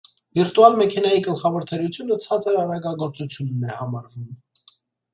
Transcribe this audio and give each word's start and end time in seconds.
Վիրտուալ 0.37 0.77
մեքենայի 0.79 1.19
գլխավոր 1.27 1.69
թերությունը 1.73 2.19
ցածր 2.27 2.59
արագագործությունն 2.65 3.71
է 3.73 3.81
համարվում։ 3.85 4.29